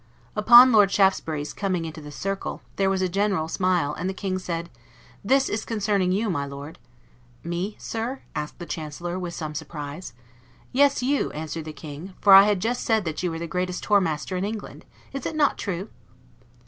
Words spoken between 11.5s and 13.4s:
the King; "for I had just said that you were